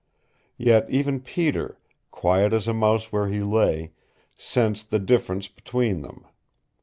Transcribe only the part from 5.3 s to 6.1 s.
between